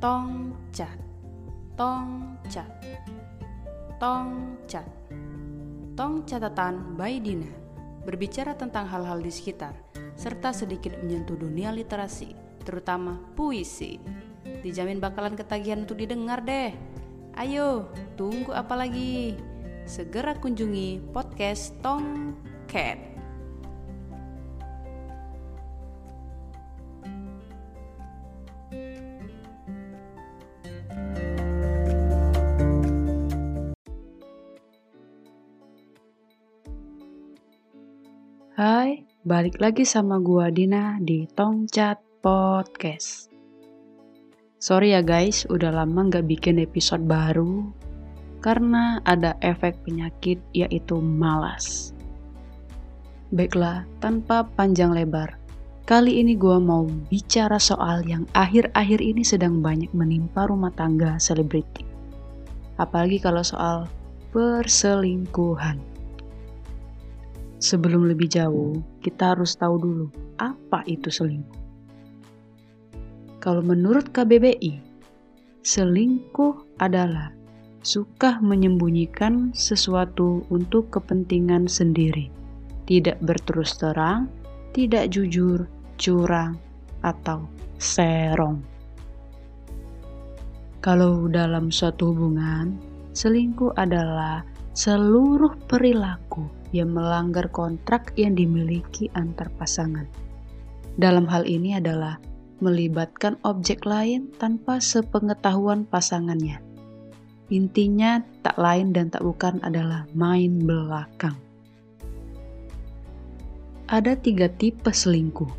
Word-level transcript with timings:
Tong 0.00 0.56
cat, 0.72 0.96
tong 1.76 2.40
cat, 2.48 2.72
tong 4.00 4.56
cat, 4.64 4.88
tong 5.92 6.24
catatan 6.24 6.96
by 6.96 7.20
Dina 7.20 7.44
berbicara 8.08 8.56
tentang 8.56 8.88
hal-hal 8.88 9.20
di 9.20 9.28
sekitar 9.28 9.76
serta 10.16 10.56
sedikit 10.56 10.96
menyentuh 11.04 11.36
dunia 11.36 11.68
literasi, 11.68 12.32
terutama 12.64 13.20
puisi. 13.36 14.00
Dijamin 14.64 15.04
bakalan 15.04 15.36
ketagihan 15.36 15.84
untuk 15.84 16.00
didengar 16.00 16.40
deh. 16.48 16.72
Ayo, 17.36 17.92
tunggu 18.16 18.56
apa 18.56 18.80
lagi? 18.80 19.36
Segera 19.84 20.32
kunjungi 20.32 21.12
podcast 21.12 21.76
Tong 21.84 22.32
Hai, 38.60 39.08
balik 39.24 39.56
lagi 39.56 39.88
sama 39.88 40.20
gua 40.20 40.52
Dina 40.52 41.00
di 41.00 41.24
Tongcat 41.32 41.96
Podcast. 42.20 43.32
Sorry 44.60 44.92
ya 44.92 45.00
guys, 45.00 45.48
udah 45.48 45.72
lama 45.72 46.12
nggak 46.12 46.28
bikin 46.28 46.60
episode 46.60 47.08
baru 47.08 47.72
karena 48.44 49.00
ada 49.08 49.32
efek 49.40 49.80
penyakit 49.88 50.44
yaitu 50.52 51.00
malas. 51.00 51.96
Baiklah, 53.32 53.88
tanpa 54.04 54.44
panjang 54.44 54.92
lebar, 54.92 55.40
kali 55.88 56.20
ini 56.20 56.36
gua 56.36 56.60
mau 56.60 56.84
bicara 57.08 57.56
soal 57.56 58.04
yang 58.04 58.28
akhir-akhir 58.36 59.00
ini 59.00 59.24
sedang 59.24 59.64
banyak 59.64 59.88
menimpa 59.96 60.44
rumah 60.44 60.76
tangga 60.76 61.16
selebriti. 61.16 61.88
Apalagi 62.76 63.24
kalau 63.24 63.40
soal 63.40 63.88
perselingkuhan. 64.36 65.89
Sebelum 67.60 68.08
lebih 68.08 68.32
jauh, 68.32 68.80
kita 69.04 69.36
harus 69.36 69.52
tahu 69.52 69.76
dulu 69.76 70.06
apa 70.40 70.80
itu 70.88 71.12
selingkuh. 71.12 71.60
Kalau 73.36 73.60
menurut 73.60 74.08
KBBI, 74.16 74.80
selingkuh 75.60 76.80
adalah 76.80 77.36
suka 77.84 78.40
menyembunyikan 78.40 79.52
sesuatu 79.52 80.44
untuk 80.48 80.88
kepentingan 80.88 81.68
sendiri, 81.68 82.32
tidak 82.88 83.20
berterus 83.20 83.76
terang, 83.76 84.32
tidak 84.72 85.12
jujur, 85.12 85.68
curang, 86.00 86.56
atau 87.04 87.44
serong. 87.76 88.60
Kalau 90.80 91.28
dalam 91.28 91.68
suatu 91.68 92.16
hubungan, 92.16 92.80
selingkuh 93.12 93.76
adalah 93.76 94.48
seluruh 94.70 95.58
perilaku 95.66 96.46
yang 96.70 96.94
melanggar 96.94 97.50
kontrak 97.50 98.14
yang 98.14 98.38
dimiliki 98.38 99.10
antar 99.18 99.50
pasangan. 99.58 100.06
Dalam 100.94 101.26
hal 101.26 101.46
ini 101.46 101.74
adalah 101.74 102.22
melibatkan 102.62 103.40
objek 103.42 103.82
lain 103.88 104.30
tanpa 104.38 104.78
sepengetahuan 104.78 105.88
pasangannya. 105.88 106.62
Intinya 107.50 108.22
tak 108.46 108.54
lain 108.60 108.94
dan 108.94 109.10
tak 109.10 109.26
bukan 109.26 109.58
adalah 109.66 110.06
main 110.14 110.62
belakang. 110.62 111.34
Ada 113.90 114.14
tiga 114.14 114.46
tipe 114.46 114.94
selingkuh. 114.94 115.50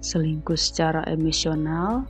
Selingkuh 0.00 0.56
secara 0.56 1.04
emosional, 1.04 2.08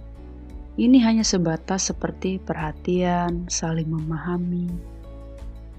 ini 0.79 1.03
hanya 1.03 1.27
sebatas 1.27 1.91
seperti 1.91 2.39
perhatian, 2.39 3.51
saling 3.51 3.91
memahami, 3.91 4.71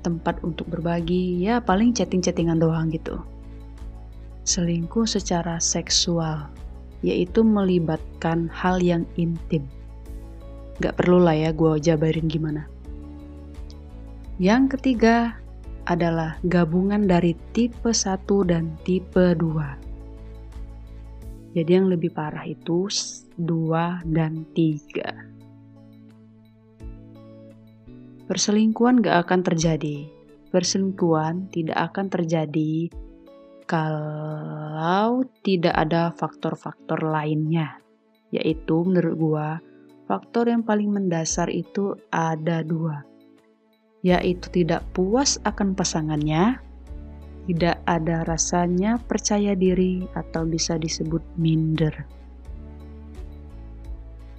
tempat 0.04 0.44
untuk 0.44 0.68
berbagi, 0.68 1.42
ya 1.42 1.64
paling 1.64 1.96
chatting-chattingan 1.96 2.60
doang 2.60 2.92
gitu. 2.92 3.18
Selingkuh 4.44 5.08
secara 5.08 5.58
seksual, 5.64 6.52
yaitu 7.02 7.42
melibatkan 7.42 8.52
hal 8.52 8.84
yang 8.84 9.08
intim. 9.16 9.64
Gak 10.84 11.00
perlu 11.00 11.24
lah 11.24 11.34
ya 11.34 11.50
gue 11.56 11.80
jabarin 11.80 12.28
gimana. 12.28 12.68
Yang 14.38 14.78
ketiga 14.78 15.40
adalah 15.88 16.36
gabungan 16.44 17.08
dari 17.08 17.40
tipe 17.56 17.96
1 17.96 18.28
dan 18.44 18.76
tipe 18.84 19.32
2. 19.40 21.54
Jadi 21.54 21.72
yang 21.72 21.88
lebih 21.88 22.12
parah 22.12 22.44
itu 22.44 22.92
2 23.40 24.04
dan 24.10 24.44
3 24.52 25.33
perselingkuhan 28.28 29.04
gak 29.04 29.28
akan 29.28 29.42
terjadi. 29.44 30.08
Perselingkuhan 30.54 31.50
tidak 31.50 31.92
akan 31.92 32.08
terjadi 32.14 32.88
kalau 33.66 35.26
tidak 35.42 35.74
ada 35.74 36.14
faktor-faktor 36.14 37.02
lainnya. 37.02 37.80
Yaitu 38.34 38.86
menurut 38.86 39.16
gua, 39.18 39.50
faktor 40.06 40.50
yang 40.50 40.62
paling 40.66 40.94
mendasar 40.94 41.50
itu 41.50 41.98
ada 42.14 42.62
dua. 42.62 43.02
Yaitu 44.06 44.52
tidak 44.52 44.84
puas 44.94 45.40
akan 45.48 45.74
pasangannya, 45.74 46.60
tidak 47.50 47.82
ada 47.90 48.24
rasanya 48.28 49.00
percaya 49.04 49.56
diri 49.58 50.06
atau 50.16 50.46
bisa 50.46 50.78
disebut 50.78 51.24
minder. 51.36 51.94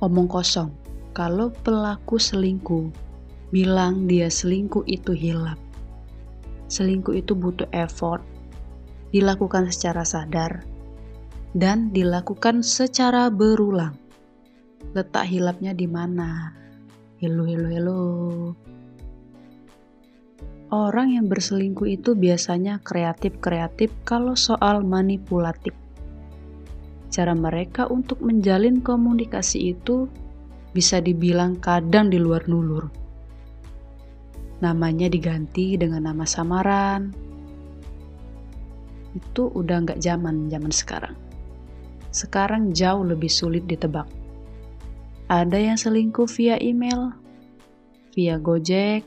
Omong 0.05 0.29
kosong, 0.29 0.71
kalau 1.17 1.49
pelaku 1.65 2.21
selingkuh 2.21 3.04
bilang 3.55 4.11
dia 4.11 4.27
selingkuh 4.27 4.83
itu 4.91 5.15
hilap. 5.15 5.55
Selingkuh 6.67 7.15
itu 7.23 7.39
butuh 7.39 7.71
effort, 7.71 8.27
dilakukan 9.15 9.71
secara 9.71 10.03
sadar, 10.03 10.67
dan 11.55 11.95
dilakukan 11.95 12.67
secara 12.67 13.31
berulang. 13.31 13.95
Letak 14.91 15.31
hilapnya 15.31 15.71
di 15.71 15.87
mana? 15.87 16.51
Hello, 17.23 17.47
hello, 17.47 17.71
hello. 17.71 18.03
Orang 20.75 21.15
yang 21.15 21.31
berselingkuh 21.31 21.87
itu 21.87 22.19
biasanya 22.19 22.83
kreatif-kreatif 22.83 23.95
kalau 24.03 24.35
soal 24.35 24.83
manipulatif. 24.83 25.79
Cara 27.15 27.31
mereka 27.39 27.87
untuk 27.87 28.19
menjalin 28.19 28.83
komunikasi 28.83 29.79
itu 29.79 30.11
bisa 30.75 30.99
dibilang 30.99 31.55
kadang 31.63 32.11
di 32.11 32.19
luar 32.19 32.51
nulur 32.51 33.04
namanya 34.65 35.13
diganti 35.13 35.77
dengan 35.77 36.09
nama 36.09 36.25
samaran. 36.25 37.13
Itu 39.13 39.53
udah 39.53 39.85
nggak 39.85 40.01
zaman 40.01 40.49
zaman 40.49 40.73
sekarang. 40.73 41.17
Sekarang 42.09 42.73
jauh 42.73 43.05
lebih 43.05 43.29
sulit 43.29 43.69
ditebak. 43.69 44.09
Ada 45.29 45.61
yang 45.61 45.77
selingkuh 45.77 46.29
via 46.33 46.57
email, 46.57 47.13
via 48.17 48.41
Gojek, 48.41 49.05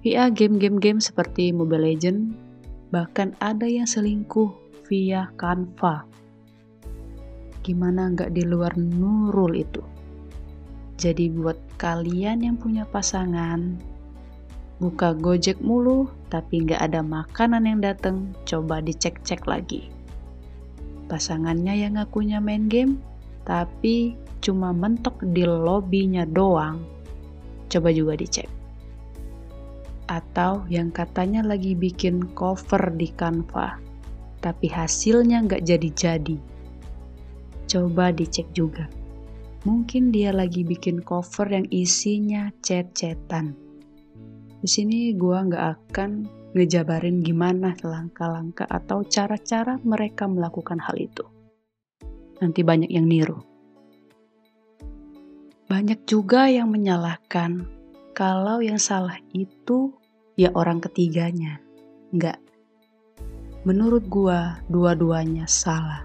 via 0.00 0.32
game-game 0.32 0.80
game 0.80 1.00
seperti 1.02 1.52
Mobile 1.52 1.84
Legend, 1.84 2.32
bahkan 2.88 3.36
ada 3.44 3.68
yang 3.68 3.84
selingkuh 3.84 4.48
via 4.88 5.28
Canva. 5.36 6.08
Gimana 7.60 8.08
nggak 8.16 8.32
di 8.32 8.42
luar 8.48 8.72
nurul 8.80 9.60
itu? 9.60 9.84
Jadi 11.00 11.32
buat 11.32 11.56
kalian 11.80 12.44
yang 12.44 12.56
punya 12.60 12.84
pasangan, 12.84 13.80
Buka 14.80 15.12
Gojek 15.12 15.60
mulu, 15.60 16.08
tapi 16.32 16.64
nggak 16.64 16.80
ada 16.80 17.04
makanan 17.04 17.68
yang 17.68 17.84
dateng, 17.84 18.32
coba 18.48 18.80
dicek-cek 18.80 19.44
lagi. 19.44 19.92
Pasangannya 21.04 21.84
yang 21.84 22.00
ngakunya 22.00 22.40
main 22.40 22.64
game, 22.64 22.96
tapi 23.44 24.16
cuma 24.40 24.72
mentok 24.72 25.20
di 25.36 25.44
lobbynya 25.44 26.24
doang. 26.24 26.80
Coba 27.68 27.92
juga 27.92 28.16
dicek. 28.16 28.48
Atau 30.08 30.64
yang 30.72 30.88
katanya 30.88 31.44
lagi 31.44 31.76
bikin 31.76 32.32
cover 32.32 32.88
di 32.96 33.12
Canva, 33.12 33.76
tapi 34.40 34.72
hasilnya 34.72 35.44
nggak 35.44 35.60
jadi-jadi. 35.60 36.40
Coba 37.68 38.16
dicek 38.16 38.48
juga. 38.56 38.88
Mungkin 39.68 40.08
dia 40.08 40.32
lagi 40.32 40.64
bikin 40.64 41.04
cover 41.04 41.52
yang 41.52 41.68
isinya 41.68 42.48
chat-chatan 42.64 43.69
di 44.60 44.68
sini 44.68 45.16
gue 45.16 45.36
nggak 45.36 45.64
akan 45.88 46.10
ngejabarin 46.52 47.24
gimana 47.24 47.72
langkah-langkah 47.80 48.68
atau 48.68 49.00
cara-cara 49.08 49.80
mereka 49.80 50.28
melakukan 50.28 50.76
hal 50.82 50.96
itu. 51.00 51.24
Nanti 52.44 52.60
banyak 52.60 52.92
yang 52.92 53.08
niru. 53.08 53.40
Banyak 55.70 56.04
juga 56.04 56.50
yang 56.50 56.68
menyalahkan 56.68 57.64
kalau 58.12 58.60
yang 58.60 58.76
salah 58.76 59.16
itu 59.32 59.94
ya 60.34 60.50
orang 60.52 60.82
ketiganya. 60.82 61.62
Enggak. 62.10 62.42
Menurut 63.62 64.08
gua, 64.08 64.58
dua-duanya 64.72 65.44
salah. 65.44 66.02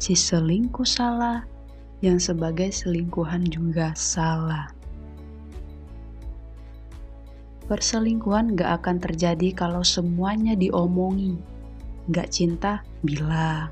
Si 0.00 0.16
selingkuh 0.16 0.88
salah, 0.88 1.44
yang 2.00 2.16
sebagai 2.18 2.72
selingkuhan 2.72 3.44
juga 3.46 3.92
salah. 3.92 4.77
Perselingkuhan 7.68 8.56
gak 8.56 8.80
akan 8.82 8.96
terjadi 8.96 9.52
kalau 9.52 9.84
semuanya 9.84 10.56
diomongi. 10.56 11.36
Gak 12.08 12.32
cinta, 12.32 12.80
bilang. 13.04 13.68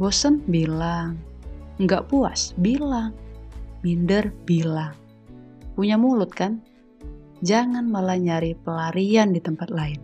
Bosen, 0.00 0.40
bilang. 0.48 1.20
Gak 1.76 2.08
puas, 2.08 2.56
bilang. 2.56 3.12
Minder, 3.84 4.32
bilang. 4.48 4.96
Punya 5.76 6.00
mulut 6.00 6.32
kan? 6.32 6.64
Jangan 7.44 7.84
malah 7.84 8.16
nyari 8.16 8.56
pelarian 8.56 9.36
di 9.36 9.44
tempat 9.44 9.68
lain. 9.68 10.00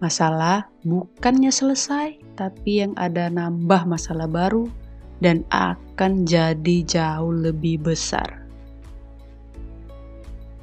Masalah 0.00 0.66
bukannya 0.82 1.52
selesai, 1.52 2.34
tapi 2.34 2.80
yang 2.80 2.96
ada 2.96 3.28
nambah 3.28 3.84
masalah 3.84 4.24
baru 4.24 4.64
dan 5.20 5.44
akan 5.52 6.24
jadi 6.24 6.76
jauh 6.88 7.36
lebih 7.36 7.84
besar. 7.84 8.39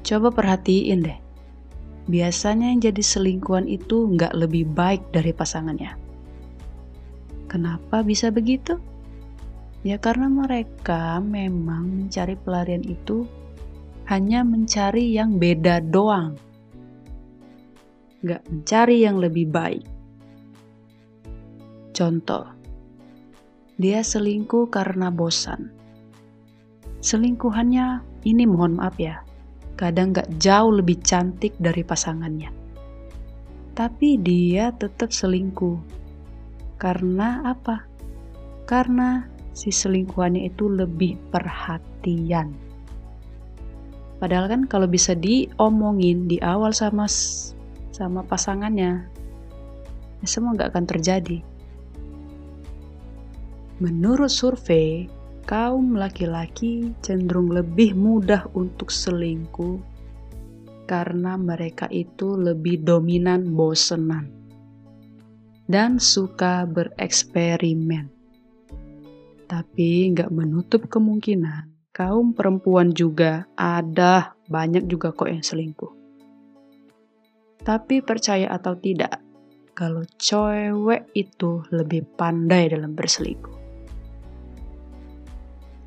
Coba 0.08 0.32
perhatiin 0.32 1.04
deh. 1.04 1.20
Biasanya 2.08 2.72
yang 2.72 2.80
jadi 2.80 3.04
selingkuhan 3.04 3.68
itu 3.68 4.08
nggak 4.16 4.32
lebih 4.32 4.64
baik 4.72 5.04
dari 5.12 5.36
pasangannya. 5.36 5.92
Kenapa 7.52 8.00
bisa 8.00 8.32
begitu? 8.32 8.80
Ya 9.84 10.00
karena 10.00 10.32
mereka 10.32 11.20
memang 11.20 11.92
mencari 11.92 12.40
pelarian 12.40 12.80
itu 12.88 13.28
hanya 14.08 14.40
mencari 14.48 15.12
yang 15.12 15.36
beda 15.36 15.84
doang. 15.84 16.40
Nggak 18.24 18.42
mencari 18.48 19.04
yang 19.04 19.20
lebih 19.20 19.52
baik. 19.52 19.84
Contoh, 21.92 22.48
dia 23.76 24.00
selingkuh 24.00 24.72
karena 24.72 25.12
bosan. 25.12 25.68
Selingkuhannya 27.04 28.00
ini 28.24 28.48
mohon 28.48 28.80
maaf 28.80 28.96
ya, 28.96 29.27
kadang 29.78 30.10
gak 30.10 30.26
jauh 30.42 30.74
lebih 30.74 30.98
cantik 31.06 31.54
dari 31.62 31.86
pasangannya. 31.86 32.50
Tapi 33.78 34.18
dia 34.18 34.74
tetap 34.74 35.14
selingkuh. 35.14 35.78
Karena 36.82 37.46
apa? 37.46 37.86
Karena 38.66 39.22
si 39.54 39.70
selingkuhannya 39.70 40.50
itu 40.50 40.66
lebih 40.66 41.14
perhatian. 41.30 42.50
Padahal 44.18 44.50
kan 44.50 44.62
kalau 44.66 44.90
bisa 44.90 45.14
diomongin 45.14 46.26
di 46.26 46.42
awal 46.42 46.74
sama 46.74 47.06
sama 47.94 48.26
pasangannya, 48.26 49.06
ya 50.18 50.26
semua 50.26 50.58
gak 50.58 50.74
akan 50.74 50.86
terjadi. 50.90 51.38
Menurut 53.78 54.34
survei, 54.34 55.06
kaum 55.48 55.96
laki-laki 55.96 56.92
cenderung 57.00 57.48
lebih 57.48 57.96
mudah 57.96 58.44
untuk 58.52 58.92
selingkuh 58.92 59.80
karena 60.84 61.40
mereka 61.40 61.88
itu 61.88 62.36
lebih 62.36 62.84
dominan 62.84 63.56
bosenan 63.56 64.28
dan 65.64 65.96
suka 65.96 66.68
bereksperimen. 66.68 68.12
Tapi 69.48 70.12
nggak 70.12 70.28
menutup 70.28 70.84
kemungkinan 70.92 71.96
kaum 71.96 72.36
perempuan 72.36 72.92
juga 72.92 73.48
ada 73.56 74.36
banyak 74.52 74.84
juga 74.84 75.16
kok 75.16 75.32
yang 75.32 75.40
selingkuh. 75.40 75.92
Tapi 77.64 78.04
percaya 78.04 78.52
atau 78.52 78.76
tidak, 78.76 79.16
kalau 79.72 80.04
cewek 80.20 81.08
itu 81.16 81.64
lebih 81.72 82.04
pandai 82.20 82.68
dalam 82.68 82.92
berselingkuh. 82.92 83.57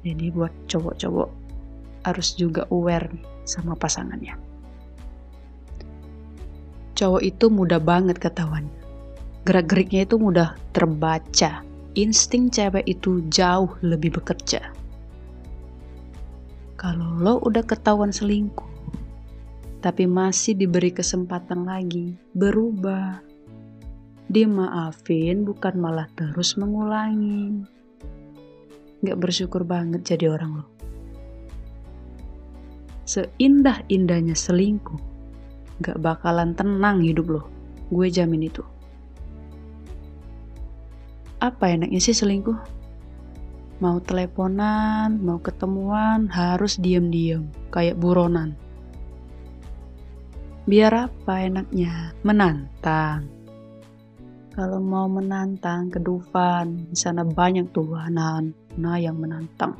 Jadi 0.01 0.33
buat 0.33 0.49
cowok-cowok 0.65 1.29
harus 2.09 2.33
juga 2.33 2.65
aware 2.73 3.09
sama 3.45 3.77
pasangannya. 3.77 4.33
Cowok 6.97 7.21
itu 7.21 7.45
mudah 7.49 7.81
banget 7.81 8.17
ketahuan. 8.17 8.65
Gerak-geriknya 9.45 10.05
itu 10.05 10.21
mudah 10.21 10.53
terbaca. 10.73 11.65
Insting 11.97 12.53
cewek 12.53 12.85
itu 12.87 13.25
jauh 13.33 13.73
lebih 13.81 14.21
bekerja. 14.21 14.63
Kalau 16.77 17.13
lo 17.19 17.37
udah 17.45 17.61
ketahuan 17.61 18.09
selingkuh, 18.09 18.69
tapi 19.81 20.05
masih 20.09 20.57
diberi 20.57 20.93
kesempatan 20.93 21.65
lagi, 21.67 22.17
berubah. 22.37 23.21
Dimaafin 24.31 25.43
bukan 25.43 25.75
malah 25.77 26.07
terus 26.15 26.55
mengulangi 26.55 27.67
gak 29.01 29.17
bersyukur 29.17 29.65
banget 29.65 30.05
jadi 30.05 30.29
orang 30.29 30.61
lo. 30.61 30.65
Seindah-indahnya 33.09 34.37
selingkuh, 34.37 35.01
gak 35.81 35.97
bakalan 35.99 36.53
tenang 36.53 37.01
hidup 37.01 37.27
lo. 37.27 37.43
Gue 37.91 38.07
jamin 38.07 38.47
itu. 38.47 38.63
Apa 41.41 41.73
enaknya 41.73 41.97
sih 41.97 42.13
selingkuh? 42.13 42.55
Mau 43.81 43.97
teleponan, 43.97 45.17
mau 45.25 45.41
ketemuan, 45.41 46.29
harus 46.29 46.77
diem-diem, 46.77 47.49
kayak 47.73 47.97
buronan. 47.97 48.53
Biar 50.69 51.09
apa 51.09 51.41
enaknya? 51.41 52.13
Menantang. 52.21 53.25
Kalau 54.53 54.77
mau 54.77 55.09
menantang 55.09 55.89
ke 55.89 55.97
Dufan, 55.97 56.93
di 56.93 56.95
sana 56.95 57.25
banyak 57.25 57.73
tuh 57.73 57.97
anak 57.97 58.60
nah 58.79 58.95
yang 58.95 59.19
menantang. 59.19 59.75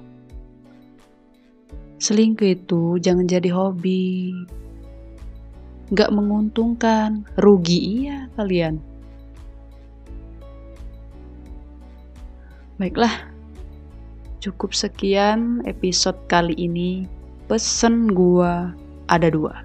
Selingkuh 2.02 2.58
itu 2.58 2.98
jangan 2.98 3.30
jadi 3.30 3.54
hobi. 3.54 4.34
Gak 5.94 6.10
menguntungkan, 6.10 7.28
rugi 7.38 8.02
iya 8.02 8.32
kalian. 8.40 8.82
Baiklah, 12.82 13.30
cukup 14.42 14.74
sekian 14.74 15.62
episode 15.70 16.18
kali 16.26 16.58
ini. 16.58 17.06
Pesen 17.46 18.10
gua 18.10 18.74
ada 19.06 19.30
dua. 19.30 19.62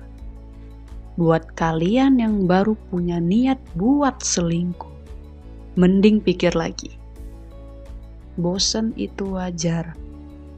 Buat 1.16 1.56
kalian 1.56 2.20
yang 2.20 2.44
baru 2.44 2.76
punya 2.92 3.16
niat 3.16 3.56
buat 3.78 4.20
selingkuh, 4.20 4.92
mending 5.80 6.20
pikir 6.20 6.52
lagi 6.52 7.05
bosan 8.36 8.92
itu 8.94 9.36
wajar. 9.36 9.96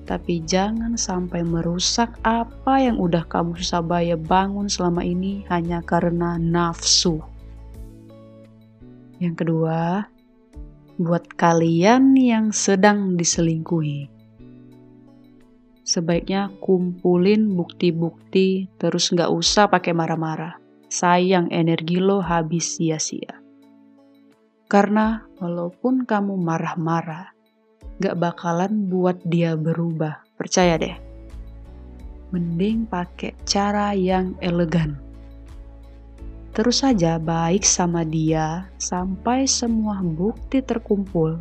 Tapi 0.08 0.40
jangan 0.44 0.96
sampai 0.96 1.44
merusak 1.44 2.16
apa 2.24 2.80
yang 2.80 2.96
udah 2.96 3.28
kamu 3.28 3.60
susah 3.60 3.84
bayar 3.84 4.16
bangun 4.16 4.66
selama 4.66 5.04
ini 5.04 5.44
hanya 5.52 5.84
karena 5.84 6.40
nafsu. 6.40 7.20
Yang 9.20 9.44
kedua, 9.44 10.08
buat 10.98 11.28
kalian 11.38 12.18
yang 12.18 12.50
sedang 12.50 13.14
diselingkuhi. 13.14 14.10
Sebaiknya 15.88 16.52
kumpulin 16.60 17.56
bukti-bukti 17.56 18.68
terus 18.76 19.08
nggak 19.08 19.30
usah 19.32 19.72
pakai 19.72 19.96
marah-marah. 19.96 20.60
Sayang 20.88 21.48
energi 21.52 22.00
lo 22.00 22.24
habis 22.24 22.76
sia-sia. 22.76 23.40
Karena 24.68 25.24
walaupun 25.40 26.04
kamu 26.04 26.36
marah-marah, 26.36 27.32
gak 27.98 28.18
bakalan 28.18 28.86
buat 28.86 29.18
dia 29.26 29.58
berubah. 29.58 30.22
Percaya 30.38 30.78
deh. 30.78 30.94
Mending 32.30 32.86
pakai 32.86 33.34
cara 33.42 33.90
yang 33.94 34.38
elegan. 34.38 34.94
Terus 36.54 36.82
saja 36.82 37.18
baik 37.22 37.62
sama 37.62 38.02
dia 38.02 38.66
sampai 38.82 39.46
semua 39.46 40.02
bukti 40.02 40.62
terkumpul. 40.62 41.38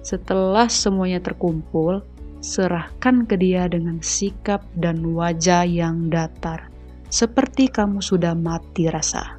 Setelah 0.00 0.68
semuanya 0.68 1.20
terkumpul, 1.20 2.00
serahkan 2.40 3.28
ke 3.28 3.36
dia 3.36 3.68
dengan 3.68 4.00
sikap 4.00 4.64
dan 4.76 5.04
wajah 5.12 5.68
yang 5.68 6.08
datar, 6.08 6.72
seperti 7.12 7.68
kamu 7.68 8.00
sudah 8.00 8.32
mati 8.32 8.88
rasa. 8.88 9.36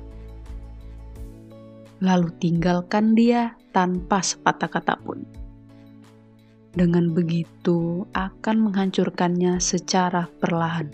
Lalu 2.02 2.30
tinggalkan 2.42 3.14
dia 3.14 3.54
tanpa 3.74 4.22
sepatah 4.22 4.70
kata 4.70 4.98
pun. 5.02 5.41
Dengan 6.72 7.12
begitu, 7.12 8.08
akan 8.16 8.72
menghancurkannya 8.72 9.60
secara 9.60 10.32
perlahan. 10.40 10.88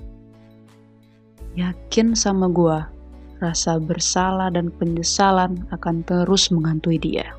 Yakin 1.54 2.18
sama 2.18 2.50
gua, 2.50 2.90
rasa 3.38 3.78
bersalah 3.78 4.50
dan 4.50 4.74
penyesalan 4.74 5.70
akan 5.70 6.02
terus 6.02 6.50
menghantui 6.50 6.98
dia. 6.98 7.30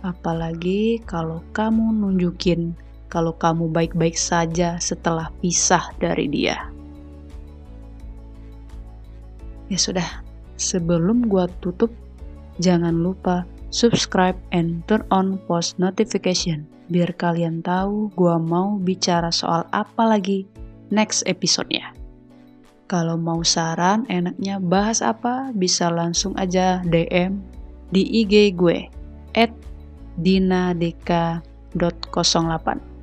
Apalagi 0.00 1.04
kalau 1.04 1.44
kamu 1.52 1.92
nunjukin 1.92 2.72
kalau 3.12 3.36
kamu 3.36 3.68
baik-baik 3.68 4.16
saja 4.16 4.80
setelah 4.80 5.28
pisah 5.44 5.92
dari 6.00 6.24
dia. 6.24 6.72
Ya 9.68 9.76
sudah, 9.76 10.24
sebelum 10.56 11.28
gua 11.28 11.52
tutup, 11.60 11.92
jangan 12.64 12.96
lupa 12.96 13.44
subscribe 13.68 14.40
and 14.56 14.80
turn 14.88 15.04
on 15.12 15.36
post 15.44 15.76
notification 15.76 16.64
biar 16.94 17.10
kalian 17.18 17.58
tahu 17.58 18.14
gua 18.14 18.38
mau 18.38 18.78
bicara 18.78 19.34
soal 19.34 19.66
apa 19.74 20.06
lagi 20.06 20.46
next 20.94 21.26
episode-nya. 21.26 21.90
Kalau 22.86 23.18
mau 23.18 23.42
saran 23.42 24.06
enaknya 24.06 24.62
bahas 24.62 25.02
apa 25.02 25.50
bisa 25.50 25.90
langsung 25.90 26.38
aja 26.38 26.78
DM 26.86 27.42
di 27.90 28.22
IG 28.22 28.54
gue 28.54 28.86
at 29.34 29.50
dinadeka.08 30.22 32.93